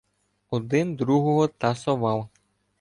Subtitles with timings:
[0.49, 2.29] Один другого тасовав.